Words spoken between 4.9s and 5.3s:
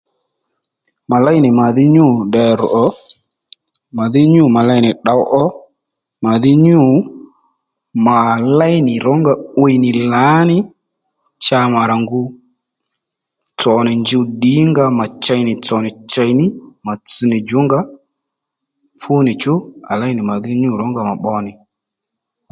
tdǒw